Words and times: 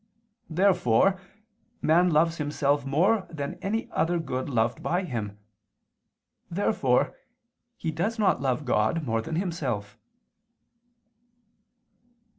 Therefore 0.49 1.21
man 1.79 2.09
loves 2.09 2.37
himself 2.37 2.87
more 2.87 3.27
than 3.29 3.59
any 3.61 3.87
other 3.91 4.17
good 4.17 4.49
loved 4.49 4.81
by 4.81 5.03
him. 5.03 5.37
Therefore 6.49 7.15
he 7.77 7.91
does 7.91 8.17
not 8.17 8.41
love 8.41 8.65
God 8.65 9.05
more 9.05 9.21
than 9.21 9.35
himself. 9.35 9.99